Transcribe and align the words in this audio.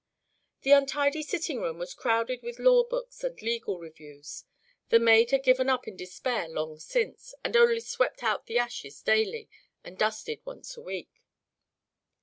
The 0.61 0.71
untidy 0.71 1.21
sitting 1.21 1.61
room 1.61 1.77
was 1.77 1.93
crowded 1.93 2.41
with 2.41 2.57
law 2.57 2.83
books 2.83 3.23
and 3.23 3.39
legal 3.39 3.77
reviews; 3.77 4.45
the 4.89 4.97
maid 4.97 5.29
had 5.29 5.43
given 5.43 5.69
it 5.69 5.73
up 5.73 5.87
in 5.87 5.95
despair 5.95 6.49
long 6.49 6.79
since, 6.79 7.35
and 7.43 7.55
only 7.55 7.81
swept 7.81 8.23
out 8.23 8.47
the 8.47 8.57
ashes 8.57 8.99
daily 9.03 9.47
and 9.83 9.99
dusted 9.99 10.41
once 10.43 10.75
a 10.75 10.81
week. 10.81 11.21